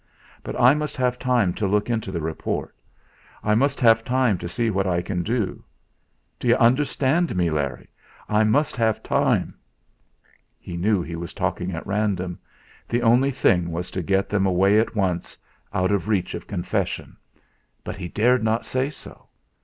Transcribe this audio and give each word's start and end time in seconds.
But 0.41 0.59
I 0.59 0.73
must 0.73 0.97
have 0.97 1.19
time 1.19 1.53
to 1.53 1.67
look 1.67 1.87
into 1.87 2.11
the 2.11 2.21
report. 2.21 2.73
I 3.43 3.53
must 3.53 3.79
have 3.81 4.03
time 4.03 4.39
to 4.39 4.47
see 4.47 4.71
what 4.71 4.87
I 4.87 5.03
can 5.03 5.21
do. 5.21 5.63
D'you 6.39 6.55
understand 6.55 7.35
me, 7.35 7.51
Larry 7.51 7.87
I 8.27 8.43
must 8.43 8.75
have 8.77 9.03
time." 9.03 9.53
He 10.57 10.75
knew 10.75 11.03
he 11.03 11.15
was 11.15 11.35
talking 11.35 11.71
at 11.71 11.85
random. 11.85 12.39
The 12.89 13.03
only 13.03 13.29
thing 13.29 13.69
was 13.71 13.91
to 13.91 14.01
get 14.01 14.27
them 14.27 14.47
away 14.47 14.79
at 14.79 14.95
once 14.95 15.37
out 15.71 15.91
of 15.91 16.07
reach 16.07 16.33
of 16.33 16.47
confession; 16.47 17.15
but 17.83 17.95
he 17.95 18.07
dared 18.07 18.43
not 18.43 18.65
say 18.65 18.89
so. 18.89 19.27